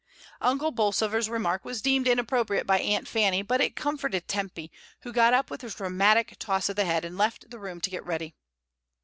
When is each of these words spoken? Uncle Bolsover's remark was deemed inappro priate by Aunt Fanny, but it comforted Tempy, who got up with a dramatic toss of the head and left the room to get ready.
Uncle 0.41 0.71
Bolsover's 0.71 1.29
remark 1.29 1.63
was 1.63 1.79
deemed 1.79 2.07
inappro 2.07 2.43
priate 2.43 2.65
by 2.65 2.79
Aunt 2.79 3.07
Fanny, 3.07 3.43
but 3.43 3.61
it 3.61 3.75
comforted 3.75 4.27
Tempy, 4.27 4.71
who 5.01 5.13
got 5.13 5.31
up 5.35 5.51
with 5.51 5.63
a 5.63 5.69
dramatic 5.69 6.37
toss 6.39 6.69
of 6.69 6.75
the 6.75 6.85
head 6.85 7.05
and 7.05 7.19
left 7.19 7.51
the 7.51 7.59
room 7.59 7.79
to 7.81 7.89
get 7.91 8.03
ready. 8.03 8.33